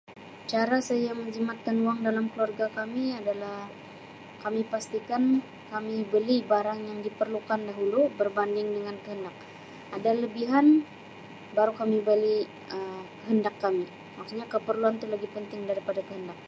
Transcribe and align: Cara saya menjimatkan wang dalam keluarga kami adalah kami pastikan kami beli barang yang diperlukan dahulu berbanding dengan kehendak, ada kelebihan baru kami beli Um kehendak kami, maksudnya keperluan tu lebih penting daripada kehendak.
Cara 0.51 0.77
saya 0.89 1.11
menjimatkan 1.21 1.75
wang 1.87 1.97
dalam 2.07 2.25
keluarga 2.31 2.65
kami 2.77 3.03
adalah 3.19 3.57
kami 4.43 4.61
pastikan 4.73 5.23
kami 5.71 5.95
beli 6.13 6.37
barang 6.51 6.79
yang 6.89 6.99
diperlukan 7.07 7.59
dahulu 7.69 8.01
berbanding 8.19 8.67
dengan 8.77 8.95
kehendak, 9.03 9.35
ada 9.95 10.09
kelebihan 10.17 10.65
baru 11.57 11.73
kami 11.81 11.97
beli 12.07 12.37
Um 12.75 12.99
kehendak 13.23 13.53
kami, 13.63 13.85
maksudnya 14.17 14.45
keperluan 14.53 14.95
tu 15.01 15.05
lebih 15.13 15.29
penting 15.37 15.61
daripada 15.69 16.01
kehendak. 16.07 16.39